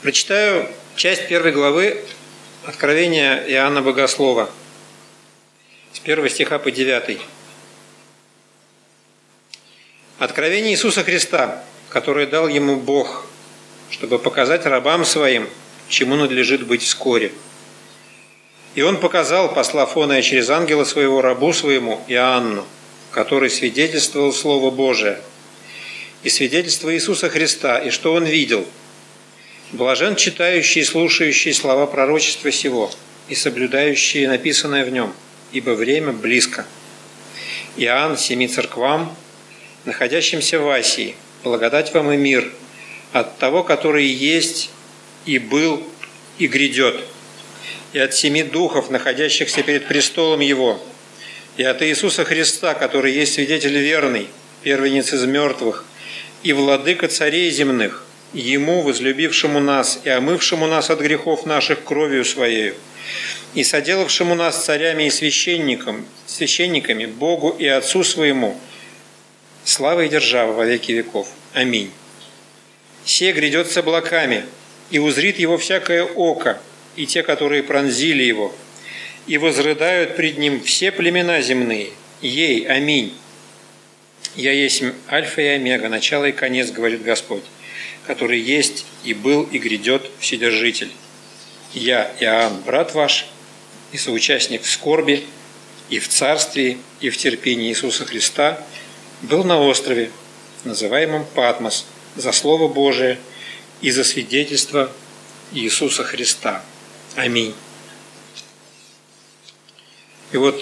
[0.00, 2.00] Прочитаю часть первой главы
[2.64, 4.48] Откровения Иоанна Богослова
[5.92, 7.18] с первого стиха по 9.
[10.20, 13.26] Откровение Иисуса Христа, которое дал ему Бог,
[13.90, 15.48] чтобы показать рабам своим,
[15.88, 17.32] чему надлежит быть вскоре.
[18.76, 22.64] И он показал, послав оное через ангела своего рабу своему Иоанну,
[23.10, 25.20] который свидетельствовал Слово Божие,
[26.22, 28.64] и свидетельство Иисуса Христа, и что он видел.
[29.72, 32.90] Блажен читающий и слушающий слова пророчества сего,
[33.28, 35.12] и соблюдающие написанное в нем,
[35.52, 36.64] ибо время близко.
[37.76, 39.14] Иоанн семи церквам,
[39.84, 42.50] находящимся в Асии, благодать вам и мир
[43.12, 44.70] от того, который есть
[45.26, 45.86] и был
[46.38, 47.04] и грядет,
[47.92, 50.82] и от семи духов, находящихся перед престолом Его,
[51.58, 54.28] и от Иисуса Христа, который есть свидетель верный,
[54.62, 55.84] первенец из мертвых,
[56.42, 62.74] и владыка царей земных, Ему, возлюбившему нас и омывшему нас от грехов наших кровью Своею,
[63.54, 68.58] и соделавшему нас царями и священником, священниками Богу и Отцу Своему,
[69.64, 71.28] слава и держава во веки веков.
[71.54, 71.90] Аминь.
[73.06, 74.44] Се грядет с облаками,
[74.90, 76.58] и узрит его всякое око,
[76.96, 78.54] и те, которые пронзили его,
[79.26, 81.90] и возрыдают пред ним все племена земные.
[82.22, 83.14] Ей, аминь.
[84.34, 87.44] Я есть Альфа и Омега, начало и конец, говорит Господь,
[88.08, 90.90] который есть и был и грядет Вседержитель.
[91.74, 93.26] Я, Иоанн, брат ваш,
[93.92, 95.26] и соучастник в скорби,
[95.90, 98.64] и в царстве, и в терпении Иисуса Христа,
[99.20, 100.10] был на острове,
[100.64, 101.84] называемом Патмос,
[102.16, 103.18] за Слово Божие
[103.82, 104.90] и за свидетельство
[105.52, 106.64] Иисуса Христа.
[107.14, 107.54] Аминь.
[110.32, 110.58] И вот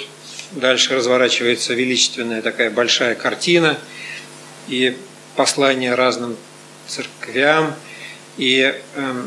[0.50, 3.78] дальше разворачивается величественная такая большая картина
[4.66, 4.96] и
[5.36, 6.36] послание разным
[6.86, 7.74] церквям,
[8.36, 9.26] и э,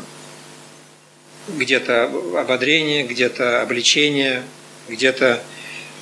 [1.48, 2.04] где-то
[2.38, 4.42] ободрение, где-то обличение,
[4.88, 5.42] где-то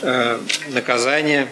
[0.03, 1.49] э, наказание.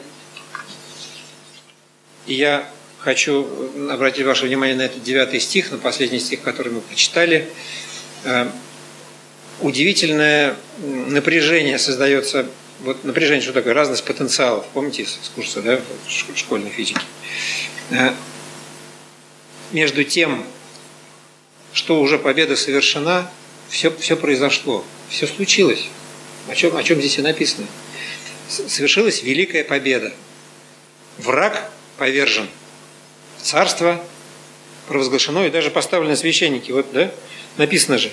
[2.27, 3.47] И я хочу
[3.91, 7.48] обратить ваше внимание на этот девятый стих, на последний стих, который мы прочитали.
[8.25, 8.48] Э,
[9.61, 12.47] удивительное напряжение создается
[12.80, 13.73] вот напряжение, что такое?
[13.73, 14.67] Разность потенциалов.
[14.75, 15.80] Помните из курса да,
[16.35, 17.01] школьной физики?
[19.73, 20.45] Между тем,
[21.73, 23.31] что уже победа совершена,
[23.69, 25.87] все, все произошло, все случилось.
[26.49, 27.67] О чем, о чем здесь и написано.
[28.49, 30.13] Совершилась великая победа.
[31.19, 32.49] Враг повержен.
[33.43, 34.03] Царство
[34.87, 36.71] провозглашено и даже поставлено священники.
[36.71, 37.13] Вот, да,
[37.57, 38.11] написано же,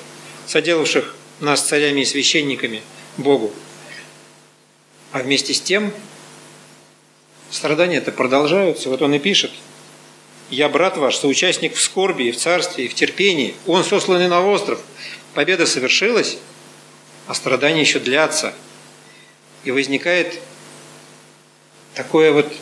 [0.48, 2.82] соделавших нас царями и священниками
[3.18, 3.54] Богу.
[5.12, 5.94] А вместе с тем
[7.52, 8.90] страдания это продолжаются.
[8.90, 9.52] Вот он и пишет,
[10.54, 13.56] «Я брат ваш, соучастник в скорби и в царстве, и в терпении.
[13.66, 14.80] Он сосланный на остров.
[15.34, 16.38] Победа совершилась,
[17.26, 18.54] а страдания еще длятся».
[19.64, 20.40] И возникает
[21.96, 22.54] такое вот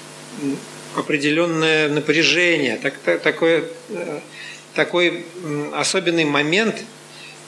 [0.95, 4.19] определенное напряжение, так, так, такое, э,
[4.73, 5.25] такой
[5.73, 6.83] особенный момент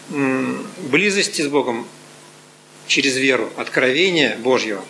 [0.10, 1.88] близости с Богом,
[2.88, 4.84] через веру, откровения Божьего.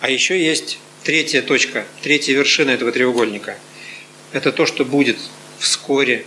[0.00, 3.56] А еще есть третья точка, третья вершина этого треугольника.
[4.34, 5.16] Это то, что будет
[5.60, 6.26] вскоре,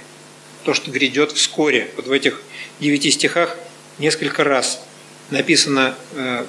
[0.63, 1.91] то, что грядет вскоре.
[1.97, 2.41] Вот в этих
[2.79, 3.57] девяти стихах
[3.99, 4.81] несколько раз
[5.29, 6.45] написано э,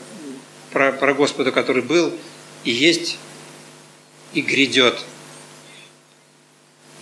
[0.71, 2.15] про, про Господа, который был
[2.63, 3.19] и есть
[4.35, 5.05] и грядет.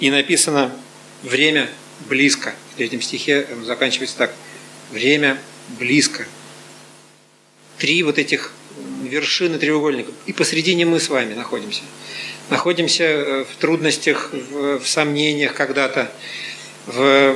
[0.01, 0.75] И написано
[1.23, 1.69] время
[2.09, 2.55] близко.
[2.73, 4.35] В третьем стихе заканчивается так.
[4.91, 5.39] Время
[5.79, 6.27] близко
[7.77, 8.55] три вот этих
[9.03, 10.13] вершины треугольника.
[10.25, 11.83] И посредине мы с вами находимся.
[12.49, 16.13] Находимся э, в трудностях, в, в сомнениях когда-то,
[16.87, 17.35] в,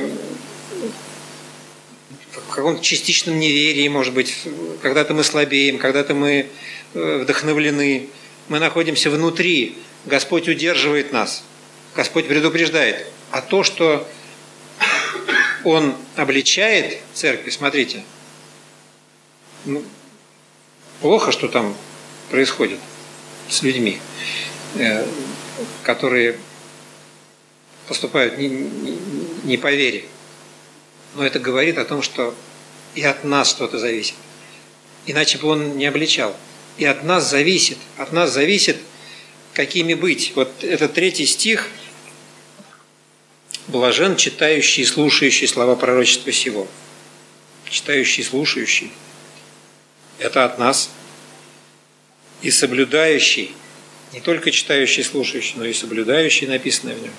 [2.31, 4.33] в каком-то частичном неверии, может быть.
[4.81, 6.47] Когда-то мы слабеем, когда-то мы
[6.93, 8.07] э, вдохновлены.
[8.47, 9.77] Мы находимся внутри.
[10.05, 11.43] Господь удерживает нас.
[11.93, 13.05] Господь предупреждает.
[13.31, 14.07] А то, что
[15.65, 18.03] Он обличает церкви, смотрите,
[19.65, 19.83] ну,
[21.01, 21.75] плохо, что там
[22.29, 22.79] происходит
[23.49, 23.99] с людьми,
[25.83, 26.37] которые
[27.87, 28.97] поступают не, не,
[29.43, 30.05] не по вере.
[31.15, 32.33] Но это говорит о том, что
[32.95, 34.15] и от нас что-то зависит.
[35.05, 36.35] Иначе бы он не обличал.
[36.77, 37.77] И от нас зависит.
[37.97, 38.77] От нас зависит,
[39.53, 40.33] какими быть.
[40.35, 41.67] Вот этот третий стих
[43.67, 46.67] «Блажен, читающий и слушающий слова пророчества сего».
[47.69, 48.91] Читающий и слушающий–
[50.19, 50.89] это от нас.
[52.41, 53.53] И соблюдающий,
[54.13, 57.13] не только читающий, слушающий, но и соблюдающий написанное в нем.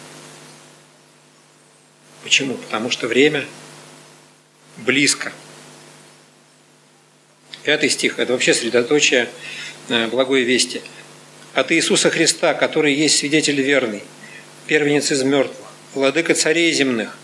[2.22, 2.54] Почему?
[2.54, 3.44] Потому что время
[4.78, 5.32] близко.
[7.62, 9.28] Пятый стих– это вообще средоточие
[9.88, 10.82] э, благой вести.
[11.54, 14.02] От Иисуса Христа, который есть свидетель верный,
[14.66, 17.18] первенец из мертвых, владыка царей земных,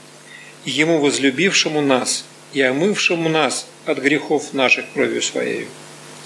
[0.64, 5.66] Ему возлюбившему нас и омывшему нас от грехов наших кровью Своей.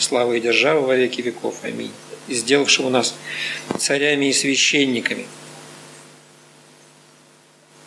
[0.02, 1.62] Слава и держава во веки веков.
[1.62, 1.92] Аминь.
[2.26, 3.14] И сделавшему нас
[3.78, 5.28] царями и священниками.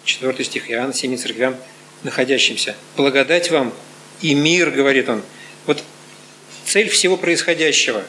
[0.05, 1.57] Четвертый стих Иоанна, семи церквям,
[2.03, 2.77] находящимся.
[2.95, 3.73] Благодать вам
[4.21, 5.23] и мир, говорит он.
[5.65, 5.83] Вот
[6.65, 8.01] цель всего происходящего,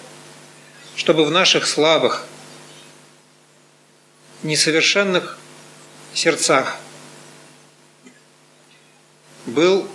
[0.95, 2.29] чтобы в наших слабых,
[4.45, 5.37] несовершенных
[6.15, 6.77] сердцах
[9.47, 9.89] был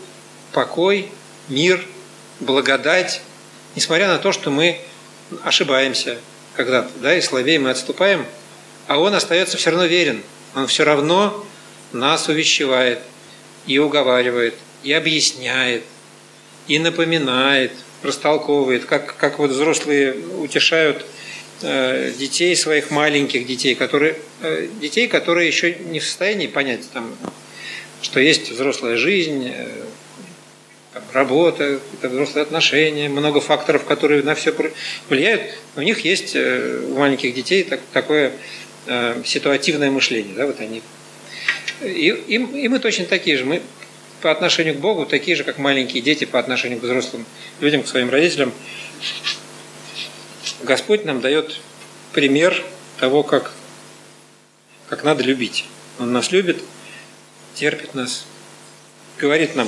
[0.52, 1.10] покой,
[1.48, 1.88] мир,
[2.42, 3.22] благодать,
[3.76, 4.80] несмотря на то, что мы
[5.44, 6.18] ошибаемся
[6.56, 8.26] когда-то, да, и слабее мы отступаем,
[8.88, 10.22] а Он остается все равно верен.
[10.56, 11.46] Он все равно
[11.94, 13.00] нас увещевает
[13.66, 15.84] и уговаривает, и объясняет,
[16.68, 17.72] и напоминает,
[18.04, 21.06] растолковывает, как, как вот взрослые утешают
[21.62, 27.16] э, детей своих маленьких детей, которые, э, детей, которые еще не в состоянии понять, там,
[28.02, 29.84] что есть взрослая жизнь, э,
[31.14, 34.54] работа, взрослые отношения, много факторов, которые на все
[35.10, 35.44] влияют.
[35.76, 38.32] У них есть э, у маленьких детей так, такое
[38.88, 40.36] э, ситуативное мышление.
[40.36, 40.82] Да, вот они.
[41.82, 43.46] И, и, и мы точно такие же.
[43.46, 43.62] Мы
[44.22, 47.26] по отношению к Богу такие же, как маленькие дети по отношению к взрослым
[47.60, 48.54] людям, к своим родителям.
[50.62, 51.60] Господь нам дает
[52.14, 52.64] пример
[53.00, 53.52] того, как,
[54.88, 55.66] как надо любить.
[56.00, 56.62] Он нас любит,
[57.56, 58.26] терпит нас,
[59.18, 59.68] говорит нам,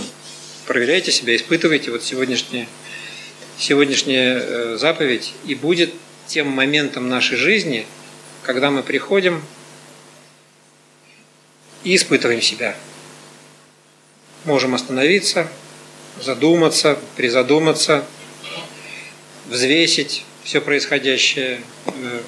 [0.66, 2.68] проверяйте себя, испытывайте вот сегодняшняя,
[3.58, 5.94] сегодняшняя э, заповедь, и будет
[6.28, 7.86] тем моментом нашей жизни,
[8.44, 9.44] когда мы приходим
[11.84, 12.76] и испытываем себя.
[14.46, 15.50] Можем остановиться,
[16.22, 18.06] задуматься, призадуматься,
[19.50, 21.62] взвесить все происходящее.
[21.88, 22.22] Э,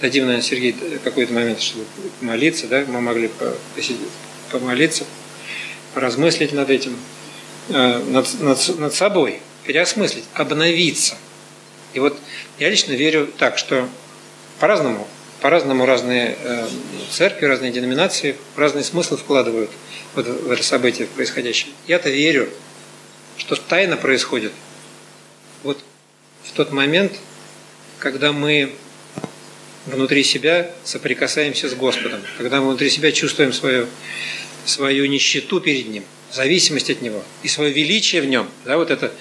[0.00, 0.74] дадим, наверное, Сергей
[1.04, 1.86] какой-то момент, чтобы
[2.20, 3.30] молиться, да, мы могли
[4.50, 5.04] помолиться
[5.94, 6.96] поразмыслить над этим,
[7.68, 11.16] э, над, над, над собой, переосмыслить, обновиться.
[11.94, 12.18] И вот
[12.58, 13.88] я лично верю так, что
[14.58, 15.08] по-разному,
[15.40, 16.68] по-разному разные э,
[17.10, 19.70] церкви, разные деноминации разные смыслы вкладывают
[20.14, 21.72] вот в это событие происходящее.
[21.86, 22.48] Я-то верю,
[23.36, 24.52] что тайна происходит
[25.62, 25.78] вот
[26.44, 27.12] в тот момент,
[27.98, 28.72] когда мы
[29.86, 33.86] внутри себя соприкасаемся с Господом, когда мы внутри себя чувствуем свое
[34.64, 38.48] свою нищету перед Ним, зависимость от Него и свое величие в Нем.
[38.64, 39.12] Да, вот это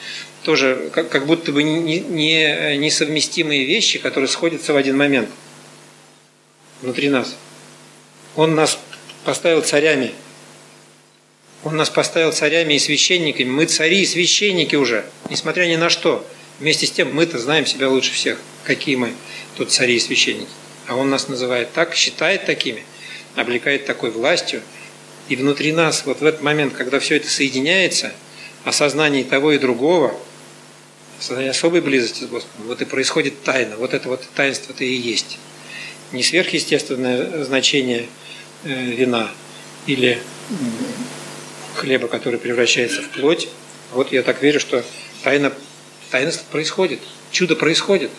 [0.44, 5.30] тоже как, как будто бы не, не, несовместимые вещи, которые сходятся в один момент
[6.82, 7.36] внутри нас.
[8.36, 8.80] Он нас
[9.26, 10.12] поставил царями.
[11.64, 13.50] Он нас поставил царями и священниками.
[13.50, 16.26] Мы цари и священники уже, несмотря ни на что.
[16.60, 19.14] Вместе с тем мы-то знаем себя лучше всех, какие мы
[19.58, 20.50] тут цари и священники.
[20.88, 22.84] А он нас называет так, считает такими,
[23.36, 24.62] облекает такой властью–
[25.30, 28.12] и внутри нас, вот в этот момент, когда все это соединяется,
[28.66, 30.14] осознание того и другого,
[31.20, 33.78] осознание особой близости с Господом, вот и происходит тайна.
[33.78, 35.38] Вот это вот таинство-то и есть.
[36.12, 38.08] Не сверхъестественное значение
[38.64, 39.30] э, вина
[39.86, 40.20] или
[41.76, 43.50] хлеба, который превращается в плоть.
[43.94, 44.84] Вот я так верю, что
[45.24, 45.54] тайна,
[46.10, 47.00] таинство происходит,
[47.32, 48.10] чудо происходит.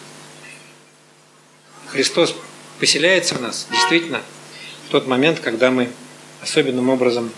[1.88, 2.36] Христос
[2.78, 4.22] поселяется в нас, действительно,
[4.86, 5.88] в тот момент, когда мы
[6.42, 7.32] особенным образом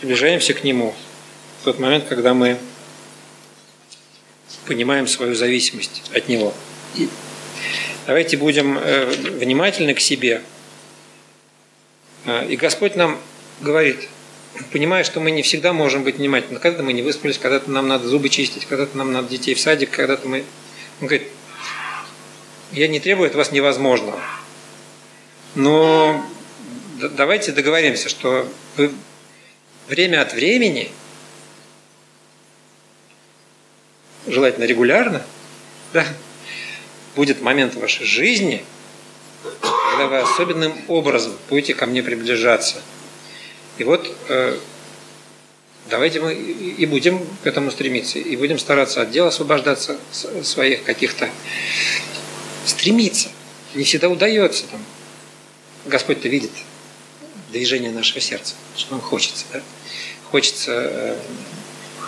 [0.00, 0.94] приближаемся к Нему
[1.60, 2.58] в тот момент, когда мы
[4.66, 6.54] понимаем свою зависимость от Него.
[8.06, 10.42] Давайте будем э, внимательны к себе.
[12.24, 13.18] Э, и Господь нам
[13.60, 14.08] говорит,
[14.72, 18.08] понимая, что мы не всегда можем быть внимательны, когда-то мы не выспались, когда-то нам надо
[18.08, 20.44] зубы чистить, когда-то нам надо детей в садик, когда-то мы...
[21.00, 21.28] Он говорит,
[22.72, 24.20] я не требую от вас невозможного,
[25.54, 26.24] но
[26.98, 28.92] давайте договоримся, что вы
[29.88, 30.90] время от времени,
[34.26, 35.24] желательно регулярно,
[35.92, 36.04] да,
[37.14, 38.64] будет момент в вашей жизни,
[39.90, 42.76] когда вы особенным образом будете ко мне приближаться.
[43.78, 44.58] И вот э,
[45.88, 49.98] давайте мы и будем к этому стремиться, и будем стараться от дел освобождаться
[50.42, 51.30] своих каких-то,
[52.66, 53.28] стремиться.
[53.74, 54.64] Не всегда удается.
[54.66, 54.84] Там.
[55.86, 56.50] Господь-то видит
[57.50, 59.44] движение нашего сердца, что нам хочется.
[59.52, 59.62] Да?
[60.30, 61.16] Хочется э,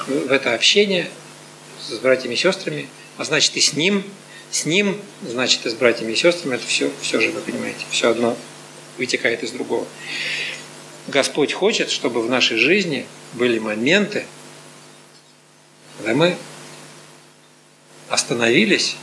[0.07, 1.09] в это общение
[1.81, 4.05] с братьями и сестрами, а значит и с ним,
[4.51, 8.11] с ним, значит и с братьями и сестрами, это все, все же, вы понимаете, все
[8.11, 8.37] одно
[8.99, 9.87] вытекает из другого.
[11.09, 14.27] Господь хочет, чтобы в нашей жизни были моменты,
[15.97, 16.37] когда мы
[18.09, 18.97] остановились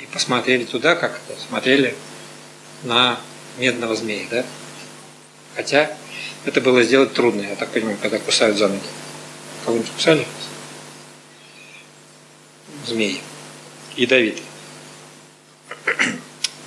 [0.00, 1.94] и посмотрели туда, как смотрели
[2.82, 3.20] на
[3.58, 4.44] медного змея, да?
[5.56, 5.90] Хотя
[6.44, 8.80] это было сделать трудно, я так понимаю, когда кусают за ноги.
[9.64, 10.26] Кого-нибудь кусали?
[12.86, 13.20] Змеи.
[13.96, 14.44] Ядовитые.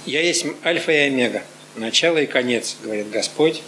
[0.05, 1.43] Я есть альфа и омега,
[1.75, 3.61] начало и конец, говорит Господь,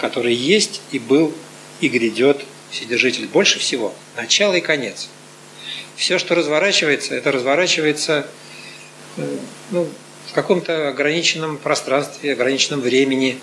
[0.00, 1.34] который есть и был
[1.80, 3.26] и грядет Вседержитель.
[3.28, 5.08] Больше всего начало и конец.
[5.96, 8.26] Все, что разворачивается, это разворачивается
[9.16, 9.36] э,
[9.70, 9.88] ну,
[10.28, 13.38] в каком-то ограниченном пространстве, ограниченном времени,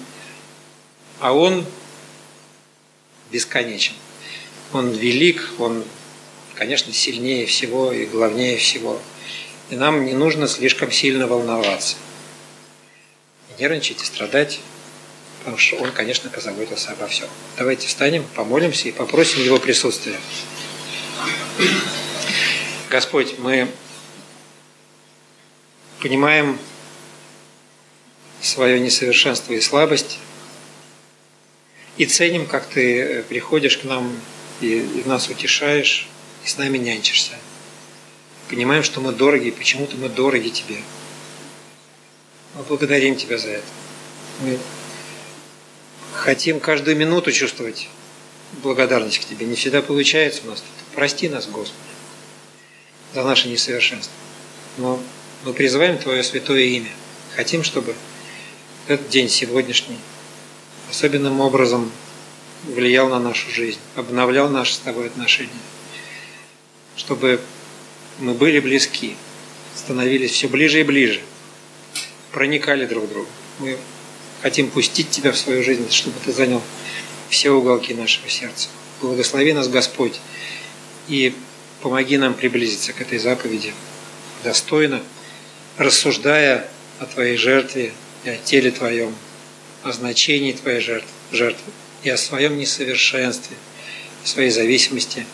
[1.20, 1.66] а он
[3.32, 3.94] бесконечен.
[4.74, 5.84] Он велик, он,
[6.56, 9.00] конечно, сильнее всего и главнее всего.
[9.70, 11.96] И нам не нужно слишком сильно волноваться.
[13.60, 14.60] Нервничать и страдать,
[15.40, 17.28] потому что он, конечно, позаботился обо всем.
[17.58, 20.18] Давайте встанем, помолимся и попросим его присутствия.
[22.90, 23.70] Господь, мы
[26.02, 26.58] понимаем
[28.42, 30.20] свое несовершенство и слабость,
[31.98, 34.20] и ценим, как ты приходишь к нам
[34.62, 36.08] и, и нас утешаешь,
[36.44, 37.34] и с нами нянчишься.
[38.50, 40.78] Понимаем, что мы дороги, почему-то мы дороги тебе.
[42.56, 43.68] Мы благодарим тебя за это.
[44.42, 44.58] Мы
[46.14, 47.88] хотим каждую минуту чувствовать
[48.62, 49.46] благодарность к тебе.
[49.46, 50.64] Не всегда получается у нас.
[50.94, 51.78] Прости нас, Господи,
[53.14, 54.14] за наше несовершенство.
[54.78, 55.02] Но
[55.46, 56.92] мы призываем Твое святое имя.
[57.36, 57.96] Хотим, чтобы
[58.88, 59.98] этот день сегодняшний
[60.90, 61.92] особенным образом
[62.66, 65.50] влиял на нашу жизнь, обновлял наши с тобой отношения,
[66.96, 67.40] чтобы
[68.20, 69.16] мы были близки,
[69.76, 71.22] становились все ближе и ближе,
[72.32, 73.30] проникали друг в друга.
[73.60, 73.78] Мы
[74.42, 76.62] хотим пустить Тебя в свою жизнь, чтобы Ты занял
[77.30, 78.70] все уголки нашего сердца.
[79.02, 80.20] Благослови нас, Господь,
[81.08, 81.34] и
[81.82, 83.74] помоги нам приблизиться к этой заповеди
[84.44, 85.02] достойно,
[85.78, 86.68] рассуждая
[87.00, 87.94] о Твоей жертве
[88.24, 89.16] и о теле Твоем,
[89.84, 91.72] о значении твоей жертвы, жертвы
[92.04, 93.58] и о своем несовершенстве,
[94.24, 95.26] о своей зависимости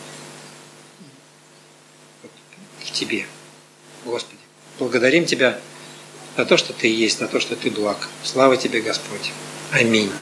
[2.80, 3.26] к Тебе,
[4.04, 4.40] Господи.
[4.78, 5.58] Благодарим Тебя
[6.36, 8.08] за то, что Ты есть, за то, что Ты благ.
[8.24, 9.32] Слава Тебе, Господь.
[9.72, 10.10] Аминь.